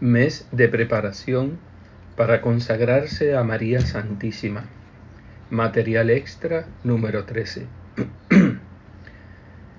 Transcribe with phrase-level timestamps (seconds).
[0.00, 1.58] Mes de preparación
[2.16, 4.64] para consagrarse a María Santísima.
[5.50, 7.66] Material extra número 13.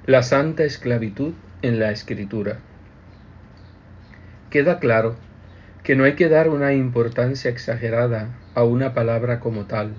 [0.05, 2.59] la santa esclavitud en la escritura.
[4.51, 5.15] Queda claro
[5.81, 9.95] que no hay que dar una importancia exagerada a una palabra como tal,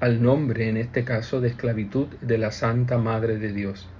[0.00, 3.90] al nombre en este caso de esclavitud de la Santa Madre de Dios.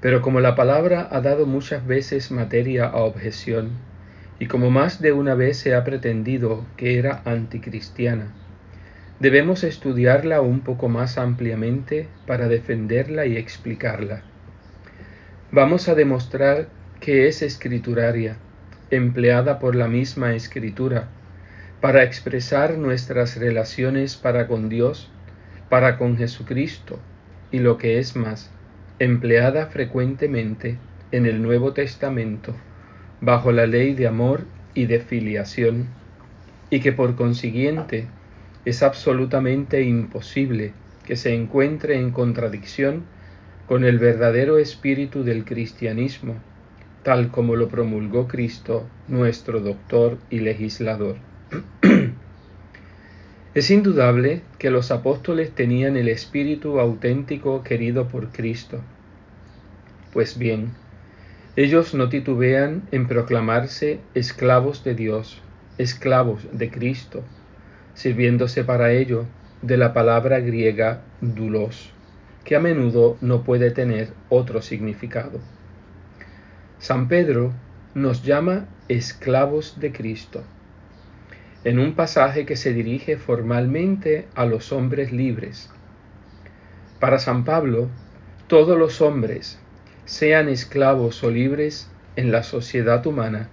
[0.00, 3.86] Pero como la palabra ha dado muchas veces materia a objeción,
[4.38, 8.32] y como más de una vez se ha pretendido que era anticristiana,
[9.18, 14.22] debemos estudiarla un poco más ampliamente para defenderla y explicarla.
[15.50, 16.68] Vamos a demostrar
[17.00, 18.36] que es escrituraria,
[18.90, 21.08] empleada por la misma escritura,
[21.80, 25.10] para expresar nuestras relaciones para con Dios,
[25.68, 26.98] para con Jesucristo,
[27.50, 28.50] y lo que es más,
[28.98, 30.78] empleada frecuentemente
[31.12, 32.54] en el Nuevo Testamento
[33.20, 35.86] bajo la ley de amor y de filiación,
[36.70, 38.06] y que por consiguiente
[38.64, 40.72] es absolutamente imposible
[41.06, 43.02] que se encuentre en contradicción
[43.66, 46.34] con el verdadero espíritu del cristianismo,
[47.02, 51.16] tal como lo promulgó Cristo, nuestro doctor y legislador.
[53.54, 58.80] Es indudable que los apóstoles tenían el espíritu auténtico querido por Cristo.
[60.12, 60.72] Pues bien,
[61.58, 65.42] ellos no titubean en proclamarse esclavos de Dios,
[65.76, 67.24] esclavos de Cristo,
[67.94, 69.24] sirviéndose para ello
[69.60, 71.90] de la palabra griega dulos,
[72.44, 75.40] que a menudo no puede tener otro significado.
[76.78, 77.52] San Pedro
[77.92, 80.44] nos llama esclavos de Cristo
[81.64, 85.68] en un pasaje que se dirige formalmente a los hombres libres.
[87.00, 87.88] Para San Pablo,
[88.46, 89.58] todos los hombres,
[90.08, 93.50] sean esclavos o libres en la sociedad humana,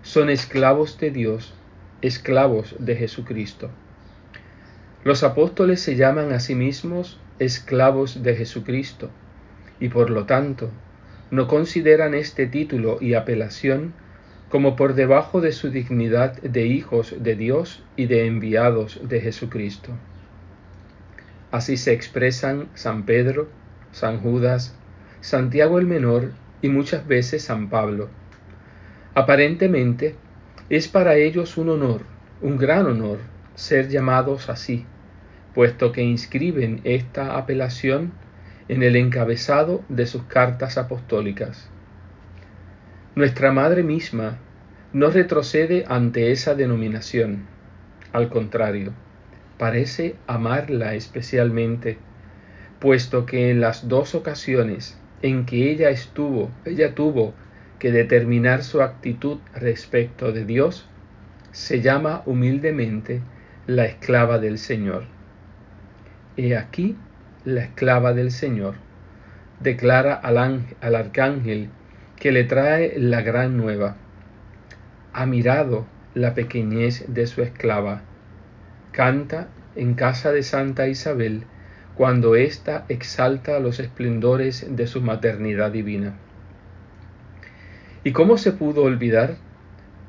[0.00, 1.52] son esclavos de Dios,
[2.00, 3.68] esclavos de Jesucristo.
[5.04, 9.10] Los apóstoles se llaman a sí mismos esclavos de Jesucristo
[9.78, 10.70] y por lo tanto
[11.30, 13.92] no consideran este título y apelación
[14.48, 19.90] como por debajo de su dignidad de hijos de Dios y de enviados de Jesucristo.
[21.50, 23.50] Así se expresan San Pedro,
[23.92, 24.78] San Judas,
[25.24, 28.10] Santiago el Menor y muchas veces San Pablo.
[29.14, 30.16] Aparentemente
[30.68, 32.02] es para ellos un honor,
[32.42, 33.20] un gran honor,
[33.54, 34.84] ser llamados así,
[35.54, 38.12] puesto que inscriben esta apelación
[38.68, 41.70] en el encabezado de sus cartas apostólicas.
[43.14, 44.36] Nuestra Madre misma
[44.92, 47.46] no retrocede ante esa denominación.
[48.12, 48.92] Al contrario,
[49.56, 51.96] parece amarla especialmente,
[52.78, 57.32] puesto que en las dos ocasiones en que ella estuvo, ella tuvo
[57.78, 60.86] que determinar su actitud respecto de Dios,
[61.50, 63.22] se llama humildemente
[63.66, 65.04] la esclava del Señor.
[66.36, 66.98] He aquí
[67.46, 68.74] la esclava del Señor,
[69.60, 71.70] declara al, al arcángel
[72.16, 73.96] que le trae la gran nueva.
[75.14, 78.02] Ha mirado la pequeñez de su esclava.
[78.92, 81.44] Canta en casa de Santa Isabel
[81.96, 86.14] cuando ésta exalta los esplendores de su maternidad divina.
[88.02, 89.36] ¿Y cómo se pudo olvidar?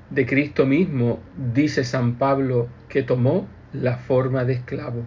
[0.09, 1.19] De Cristo mismo
[1.53, 5.05] dice San Pablo que tomó la forma de esclavo.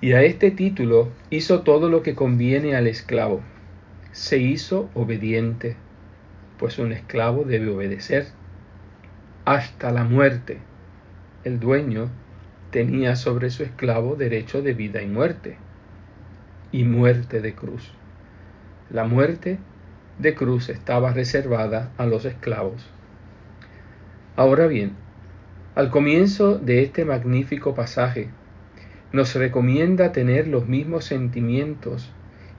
[0.00, 3.40] Y a este título hizo todo lo que conviene al esclavo.
[4.12, 5.76] Se hizo obediente,
[6.58, 8.28] pues un esclavo debe obedecer
[9.44, 10.58] hasta la muerte.
[11.44, 12.10] El dueño
[12.70, 15.56] tenía sobre su esclavo derecho de vida y muerte,
[16.72, 17.92] y muerte de cruz.
[18.90, 19.58] La muerte
[20.18, 22.86] de cruz estaba reservada a los esclavos.
[24.36, 24.92] Ahora bien,
[25.74, 28.30] al comienzo de este magnífico pasaje,
[29.12, 32.10] nos recomienda tener los mismos sentimientos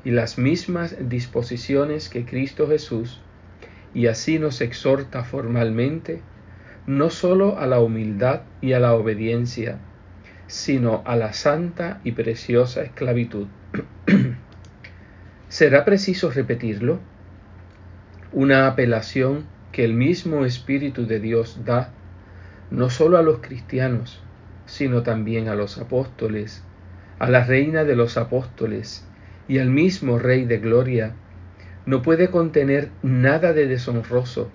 [0.03, 3.21] y las mismas disposiciones que Cristo Jesús
[3.93, 6.21] y así nos exhorta formalmente
[6.87, 9.79] no sólo a la humildad y a la obediencia,
[10.49, 13.45] sino a la santa y preciosa esclavitud.
[15.47, 16.99] ¿Será preciso repetirlo?
[18.33, 21.93] Una apelación que el mismo Espíritu de Dios da
[22.71, 24.23] no sólo a los cristianos,
[24.65, 26.63] sino también a los apóstoles,
[27.19, 29.07] a la reina de los apóstoles
[29.47, 31.13] y al mismo Rey de Gloria,
[31.85, 34.49] no puede contener nada de deshonroso,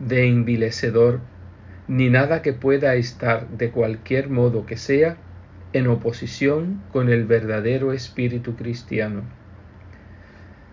[0.00, 1.20] de envilecedor,
[1.88, 5.16] ni nada que pueda estar de cualquier modo que sea
[5.72, 9.22] en oposición con el verdadero espíritu cristiano.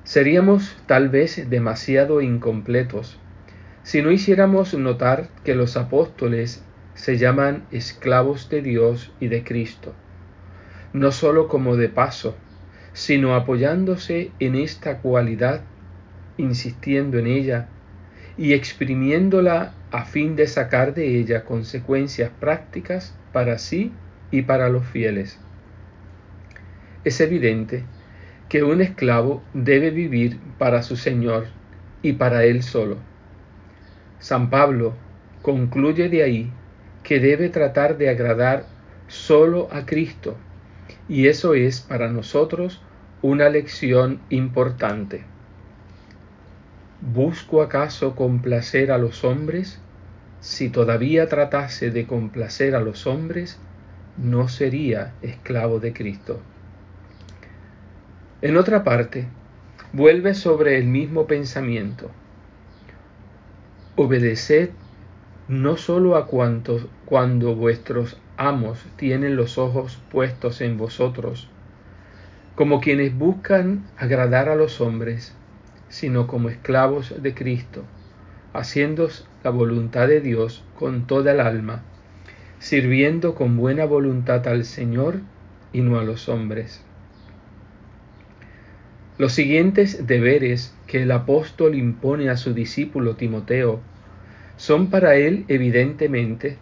[0.03, 3.19] Seríamos tal vez demasiado incompletos
[3.87, 6.61] si no hiciéramos notar que los apóstoles
[6.93, 9.93] se llaman esclavos de Dios y de Cristo,
[10.91, 12.35] no sólo como de paso,
[12.91, 15.61] sino apoyándose en esta cualidad,
[16.37, 17.69] insistiendo en ella
[18.37, 23.93] y exprimiéndola a fin de sacar de ella consecuencias prácticas para sí
[24.31, 25.39] y para los fieles.
[27.03, 27.83] Es evidente
[28.49, 31.47] que un esclavo debe vivir para su Señor
[32.01, 32.97] y para Él solo.
[34.19, 34.93] San Pablo
[35.41, 36.51] concluye de ahí
[37.03, 38.65] que debe tratar de agradar
[39.07, 40.35] solo a Cristo,
[41.07, 42.81] y eso es para nosotros
[43.21, 45.23] una lección importante.
[47.01, 49.79] ¿Busco acaso complacer a los hombres?
[50.39, 53.59] Si todavía tratase de complacer a los hombres,
[54.17, 56.41] no sería esclavo de Cristo.
[58.41, 59.27] En otra parte,
[59.93, 62.11] vuelve sobre el mismo pensamiento.
[63.95, 64.69] Obedeced
[65.47, 71.49] no sólo a cuantos cuando vuestros amos tienen los ojos puestos en vosotros,
[72.55, 75.33] como quienes buscan agradar a los hombres,
[75.89, 77.83] sino como esclavos de Cristo,
[78.53, 79.09] haciendo
[79.43, 81.83] la voluntad de Dios con toda el alma,
[82.59, 85.21] sirviendo con buena voluntad al Señor
[85.73, 86.83] y no a los hombres.
[89.17, 93.81] Los siguientes deberes que el apóstol impone a su discípulo Timoteo
[94.57, 96.57] son para él evidentemente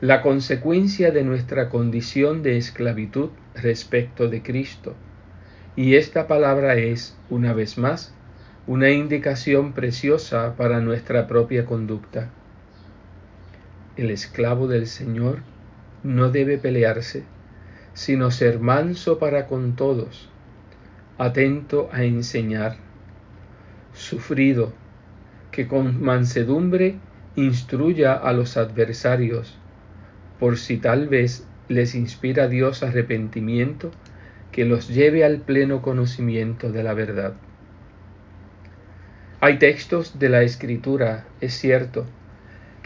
[0.00, 4.94] la consecuencia de nuestra condición de esclavitud respecto de Cristo.
[5.74, 8.14] Y esta palabra es, una vez más,
[8.66, 12.30] una indicación preciosa para nuestra propia conducta.
[13.96, 15.38] El esclavo del Señor
[16.02, 17.24] no debe pelearse,
[17.94, 20.28] sino ser manso para con todos,
[21.16, 22.76] atento a enseñar,
[23.94, 24.74] sufrido,
[25.50, 26.96] que con mansedumbre
[27.36, 29.56] instruya a los adversarios,
[30.38, 33.90] por si tal vez les inspira Dios arrepentimiento
[34.52, 37.34] que los lleve al pleno conocimiento de la verdad.
[39.40, 42.06] Hay textos de la Escritura, es cierto,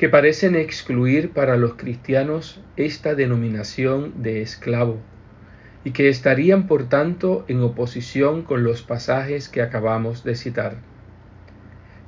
[0.01, 4.97] que parecen excluir para los cristianos esta denominación de esclavo,
[5.85, 10.79] y que estarían por tanto en oposición con los pasajes que acabamos de citar.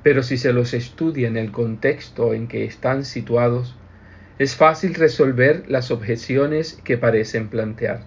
[0.01, 3.75] Pero si se los estudia en el contexto en que están situados,
[4.39, 8.05] es fácil resolver las objeciones que parecen plantear.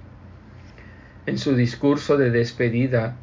[1.26, 3.16] En su discurso de despedida,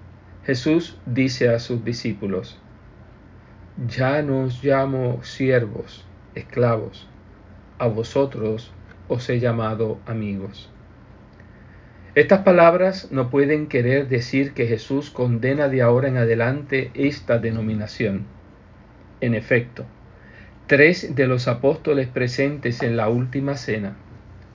[0.45, 2.57] Jesús dice a sus discípulos,
[3.85, 7.07] ya no os llamo siervos, esclavos,
[7.79, 8.71] a vosotros
[9.07, 10.69] os he llamado amigos.
[12.15, 18.25] Estas palabras no pueden querer decir que Jesús condena de ahora en adelante esta denominación.
[19.19, 19.85] En efecto,
[20.67, 23.95] tres de los apóstoles presentes en la última cena,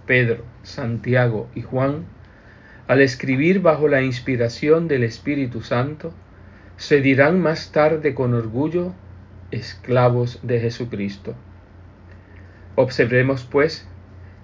[0.07, 2.05] Pedro, Santiago y Juan,
[2.87, 6.15] al escribir bajo la inspiración del Espíritu Santo,
[6.77, 8.95] se dirán más tarde con orgullo
[9.51, 11.35] esclavos de Jesucristo.
[12.81, 13.89] Observemos, pues,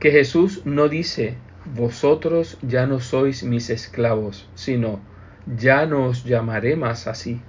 [0.01, 1.37] que Jesús no dice,
[1.67, 4.99] vosotros ya no sois mis esclavos, sino,
[5.57, 7.41] ya no os llamaré más así.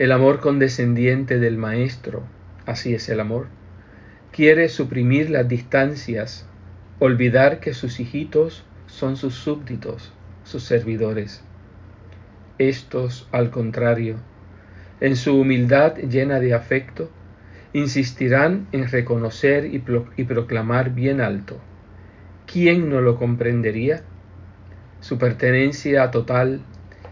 [0.00, 2.24] El amor condescendiente del Maestro,
[2.66, 3.46] así es el amor,
[4.32, 6.48] quiere suprimir las distancias,
[6.98, 11.44] olvidar que sus hijitos son sus súbditos, sus servidores.
[12.58, 14.16] Estos, al contrario,
[15.00, 17.08] en su humildad llena de afecto,
[17.76, 19.80] insistirán en reconocer y,
[20.24, 21.60] proclamar bien alto.
[22.50, 24.02] ¿Quién no lo comprendería?
[25.00, 26.62] Su pertenencia total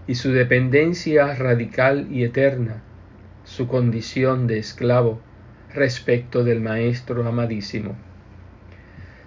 [0.06, 2.82] y su dependencia radical y eterna,
[3.44, 5.20] su condición de esclavo
[5.74, 7.94] respecto del Maestro amadísimo.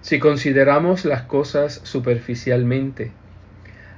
[0.01, 3.11] Si consideramos las cosas superficialmente,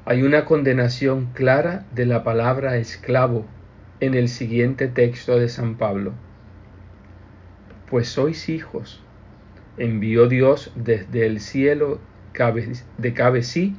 [0.03, 3.46] hay una condenación clara de la palabra esclavo
[4.01, 6.12] en el siguiente texto de San Pablo.
[7.89, 9.01] Pues sois hijos,
[9.77, 12.00] envió Dios desde el cielo
[12.98, 13.75] de cabecí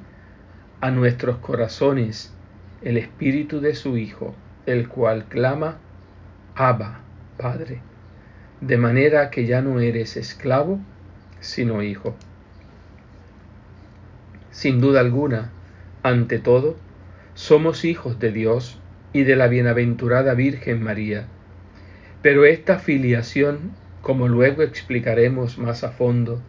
[0.80, 2.34] a nuestros corazones
[2.82, 4.34] el espíritu de su Hijo,
[4.66, 5.78] el cual clama,
[6.54, 7.00] Abba,
[7.38, 7.80] Padre,
[8.60, 10.80] de manera que ya no eres esclavo,
[11.40, 12.14] sino hijo.
[14.50, 15.52] Sin duda alguna,
[16.02, 16.76] ante todo,
[17.34, 18.78] somos hijos de Dios
[19.12, 21.26] y de la bienaventurada Virgen María.
[22.20, 23.70] Pero esta filiación,
[24.02, 26.40] como luego explicaremos más a fondo,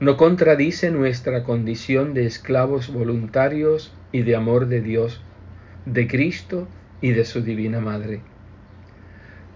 [0.00, 5.22] no contradice nuestra condición de esclavos voluntarios y de amor de Dios,
[5.86, 6.68] de Cristo
[7.00, 8.20] y de su Divina Madre.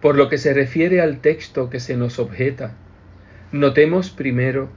[0.00, 2.76] Por lo que se refiere al texto que se nos objeta,
[3.50, 4.68] notemos primero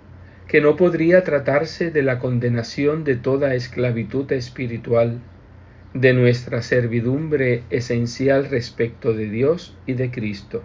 [0.48, 5.20] que no podría tratarse de la condenación de toda esclavitud espiritual,
[5.94, 10.64] de nuestra servidumbre esencial respecto de Dios y de Cristo.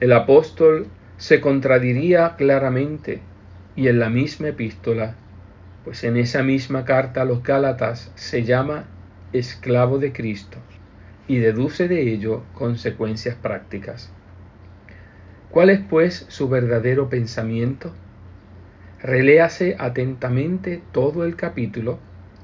[0.00, 0.86] El apóstol
[1.18, 3.20] se contradiría claramente
[3.76, 5.14] y en la misma epístola,
[5.84, 8.86] pues en esa misma carta a los Gálatas se llama
[9.34, 10.56] esclavo de Cristo
[11.28, 14.10] y deduce de ello consecuencias prácticas.
[15.50, 17.92] ¿Cuál es pues su verdadero pensamiento?
[19.02, 21.98] Reléase atentamente todo el capítulo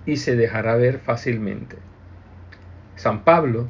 [0.05, 1.77] y se dejará ver fácilmente.
[2.97, 3.67] San Pablo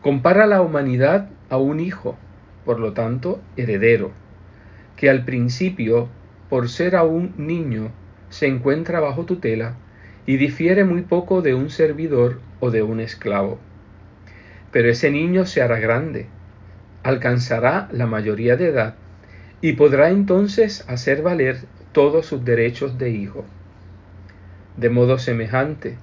[0.00, 2.18] compara la humanidad a un hijo,
[2.64, 4.12] por lo tanto heredero,
[4.96, 6.08] que al principio,
[6.48, 7.90] por ser aún niño,
[8.28, 9.76] se encuentra bajo tutela
[10.26, 13.58] y difiere muy poco de un servidor o de un esclavo.
[14.70, 16.26] Pero ese niño se hará grande,
[17.02, 18.94] alcanzará la mayoría de edad
[19.60, 21.58] y podrá entonces hacer valer
[21.92, 23.44] todos sus derechos de hijo.
[24.76, 25.98] De modo semejante,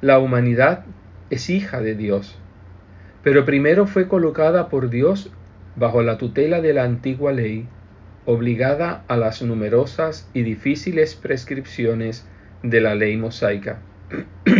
[0.00, 0.84] la humanidad
[1.30, 2.36] es hija de Dios,
[3.22, 5.30] pero primero fue colocada por Dios
[5.80, 7.66] bajo la tutela de la antigua ley,
[8.26, 12.28] obligada a las numerosas y difíciles prescripciones
[12.62, 13.80] de la ley mosaica.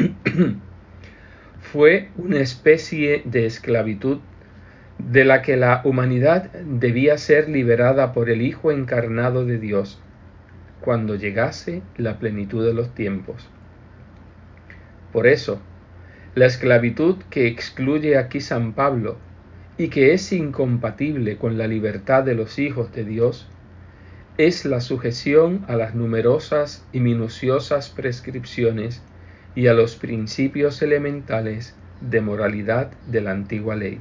[1.61, 4.21] fue una especie de esclavitud
[4.97, 10.01] de la que la humanidad debía ser liberada por el Hijo encarnado de Dios,
[10.81, 13.47] cuando llegase la plenitud de los tiempos.
[15.13, 15.61] Por eso,
[16.35, 19.19] la esclavitud que excluye aquí San Pablo
[19.81, 23.49] y que es incompatible con la libertad de los hijos de Dios,
[24.37, 29.01] es la sujeción a las numerosas y minuciosas prescripciones
[29.55, 34.01] y a los principios elementales de moralidad de la antigua ley.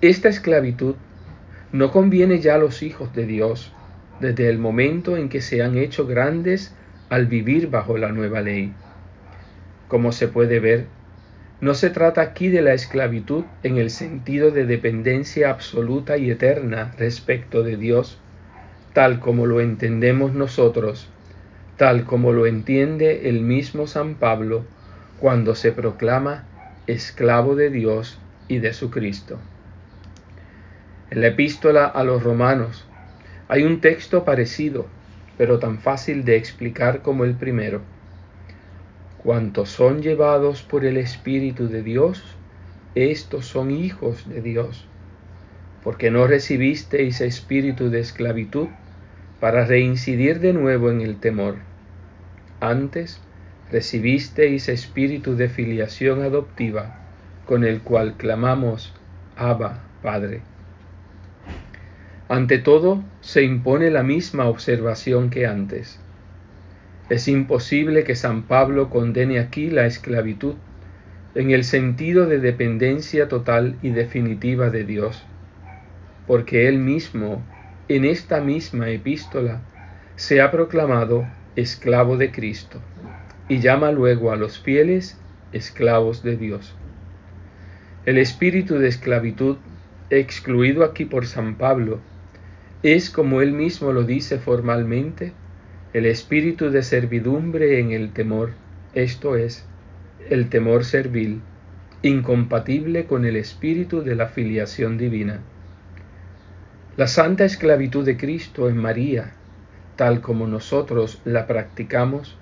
[0.00, 0.94] Esta esclavitud
[1.70, 3.70] no conviene ya a los hijos de Dios,
[4.18, 6.74] desde el momento en que se han hecho grandes
[7.10, 8.72] al vivir bajo la nueva ley.
[9.88, 10.86] Como se puede ver,
[11.62, 16.92] no se trata aquí de la esclavitud en el sentido de dependencia absoluta y eterna
[16.98, 18.18] respecto de Dios,
[18.94, 21.08] tal como lo entendemos nosotros,
[21.76, 24.64] tal como lo entiende el mismo San Pablo
[25.20, 26.48] cuando se proclama
[26.88, 29.38] esclavo de Dios y de su Cristo.
[31.10, 32.88] En la epístola a los romanos,
[33.46, 34.88] hay un texto parecido,
[35.38, 37.82] pero tan fácil de explicar como el primero.
[39.22, 42.24] Cuantos son llevados por el Espíritu de Dios,
[42.96, 44.84] estos son hijos de Dios,
[45.84, 48.66] porque no recibisteis espíritu de esclavitud
[49.38, 51.56] para reincidir de nuevo en el temor.
[52.60, 53.20] Antes
[53.70, 56.98] recibisteis espíritu de filiación adoptiva,
[57.46, 58.92] con el cual clamamos,
[59.36, 60.42] Abba, Padre.
[62.28, 66.00] Ante todo, se impone la misma observación que antes.
[67.08, 70.54] Es imposible que San Pablo condene aquí la esclavitud
[71.34, 75.24] en el sentido de dependencia total y definitiva de Dios,
[76.26, 77.42] porque él mismo,
[77.88, 79.60] en esta misma epístola,
[80.16, 82.80] se ha proclamado esclavo de Cristo
[83.48, 85.18] y llama luego a los fieles
[85.52, 86.74] esclavos de Dios.
[88.04, 89.56] El espíritu de esclavitud,
[90.10, 92.00] excluido aquí por San Pablo,
[92.82, 95.32] es, como él mismo lo dice formalmente,
[95.92, 98.52] el espíritu de servidumbre en el temor,
[98.94, 99.66] esto es,
[100.30, 101.40] el temor servil,
[102.02, 105.40] incompatible con el espíritu de la filiación divina.
[106.96, 109.32] La santa esclavitud de Cristo en María,
[109.96, 112.36] tal como nosotros la practicamos,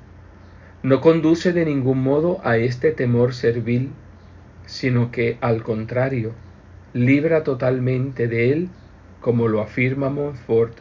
[0.82, 3.90] no conduce de ningún modo a este temor servil,
[4.66, 6.32] sino que, al contrario,
[6.94, 8.68] libra totalmente de él
[9.20, 10.78] como lo afirma Montfort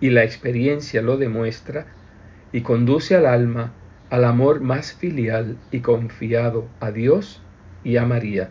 [0.00, 1.86] y la experiencia lo demuestra,
[2.52, 3.72] y conduce al alma
[4.10, 7.42] al amor más filial y confiado a Dios
[7.84, 8.50] y a María.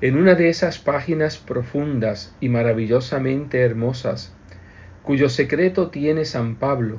[0.00, 4.34] En una de esas páginas profundas y maravillosamente hermosas,
[5.04, 6.98] cuyo secreto tiene San Pablo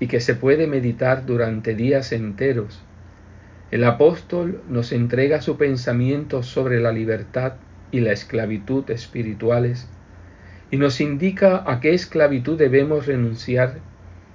[0.00, 2.82] y que se puede meditar durante días enteros,
[3.70, 7.54] el apóstol nos entrega su pensamiento sobre la libertad
[7.90, 9.88] y la esclavitud espirituales
[10.70, 13.78] y nos indica a qué esclavitud debemos renunciar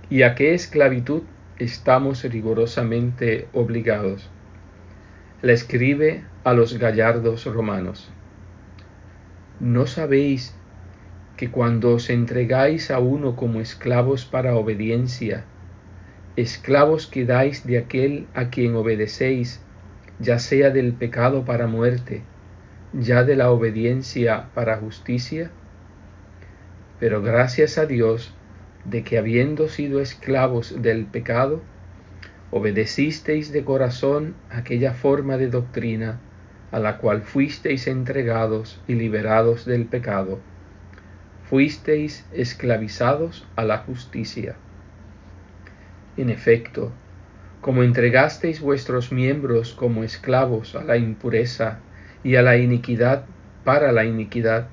[0.10, 1.24] y a qué esclavitud
[1.60, 4.30] estamos rigurosamente obligados.
[5.42, 8.12] Le escribe a los gallardos romanos.
[9.60, 10.56] ¿No sabéis
[11.38, 15.46] que cuando os entregáis a uno como esclavos para obediencia,
[16.36, 19.62] esclavos quedáis de aquel a quien obedecéis,
[20.20, 22.24] ya sea del pecado para muerte,
[22.94, 25.52] ya de la obediencia para justicia?
[27.00, 28.34] Pero gracias a Dios
[28.90, 31.62] de que habiendo sido esclavos del pecado,
[32.52, 36.20] obedecisteis de corazón aquella forma de doctrina
[36.72, 40.40] a la cual fuisteis entregados y liberados del pecado,
[41.44, 44.56] fuisteis esclavizados a la justicia.
[46.18, 46.92] En efecto,
[47.62, 51.80] como entregasteis vuestros miembros como esclavos a la impureza
[52.24, 53.26] y a la iniquidad
[53.64, 54.68] para la iniquidad,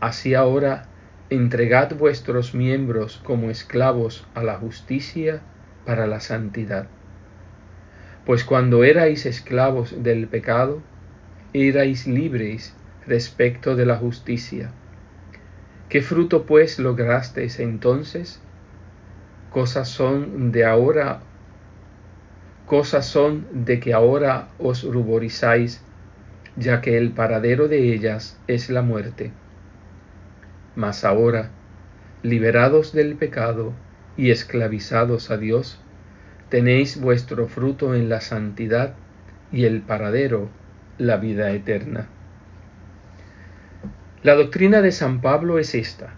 [0.00, 0.88] así ahora
[1.30, 5.42] entregad vuestros miembros como esclavos a la justicia
[5.84, 6.86] para la santidad.
[8.24, 10.80] Pues cuando erais esclavos del pecado,
[11.52, 12.74] erais libres
[13.06, 14.70] respecto de la justicia.
[15.90, 18.40] ¿Qué fruto pues lograsteis entonces?
[19.50, 21.20] Cosas son de ahora,
[22.66, 25.82] cosas son de que ahora os ruborizáis,
[26.56, 29.32] ya que el paradero de ellas es la muerte.
[30.78, 31.50] Mas ahora,
[32.22, 33.72] liberados del pecado
[34.16, 35.80] y esclavizados a Dios,
[36.50, 38.94] tenéis vuestro fruto en la santidad
[39.50, 40.50] y el paradero,
[40.96, 42.06] la vida eterna.
[44.22, 46.14] La doctrina de San Pablo es esta.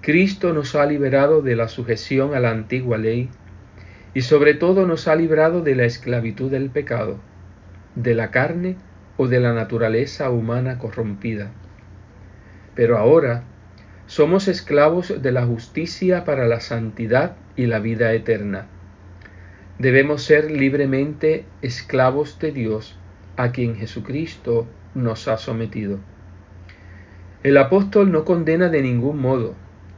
[0.00, 3.30] Cristo nos ha liberado de la sujeción a la antigua ley
[4.12, 7.20] y sobre todo nos ha librado de la esclavitud del pecado,
[7.94, 8.76] de la carne
[9.16, 11.52] o de la naturaleza humana corrompida.
[12.74, 13.44] Pero ahora,
[14.06, 18.66] somos esclavos de la justicia para la santidad y la vida eterna.
[19.78, 22.96] Debemos ser libremente esclavos de Dios,
[23.36, 25.98] a quien Jesucristo nos ha sometido.
[27.42, 29.54] El apóstol no condena de ningún modo,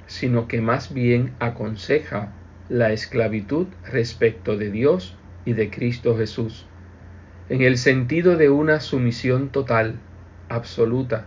[0.06, 2.32] sino que más bien aconseja
[2.68, 6.66] la esclavitud respecto de Dios y de Cristo Jesús,
[7.48, 9.96] en el sentido de una sumisión total,
[10.48, 11.26] absoluta,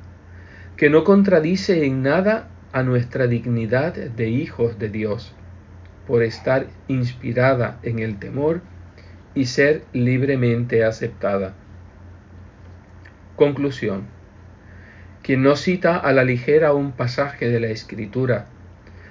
[0.76, 5.34] que no contradice en nada a nuestra dignidad de hijos de Dios,
[6.08, 8.62] por estar inspirada en el temor
[9.36, 11.54] y ser libremente aceptada.
[13.36, 14.04] Conclusión.
[15.22, 18.48] Quien no cita a la ligera un pasaje de la Escritura,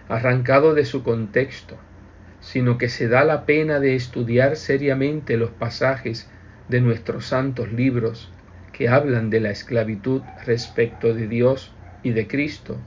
[0.09, 1.77] arrancado de su contexto,
[2.41, 6.29] sino que se da la pena de estudiar seriamente los pasajes
[6.69, 8.31] de nuestros santos libros
[8.73, 12.79] que hablan de la esclavitud respecto de Dios y de Cristo,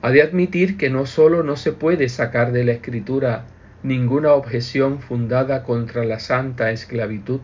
[0.00, 3.46] ha de admitir que no sólo no se puede sacar de la escritura
[3.82, 7.40] ninguna objeción fundada contra la santa esclavitud,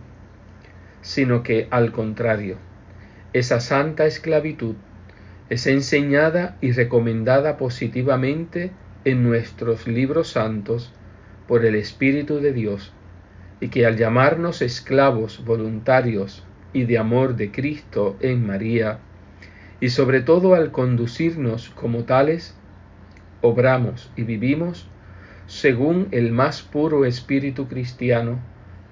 [1.02, 2.56] sino que, al contrario,
[3.32, 4.76] esa santa esclavitud
[5.50, 8.70] es enseñada y recomendada positivamente
[9.04, 10.92] en nuestros libros santos
[11.46, 12.92] por el Espíritu de Dios,
[13.60, 18.98] y que al llamarnos esclavos voluntarios y de amor de Cristo en María,
[19.84, 22.54] y sobre todo al conducirnos como tales,
[23.42, 24.88] obramos y vivimos
[25.46, 28.38] según el más puro espíritu cristiano,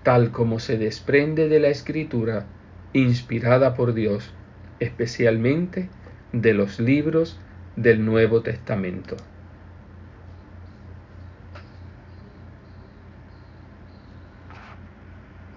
[0.03, 2.45] tal como se desprende de la escritura
[2.93, 4.35] inspirada por Dios,
[4.81, 5.89] especialmente
[6.35, 7.41] de los libros
[7.75, 9.17] del Nuevo Testamento.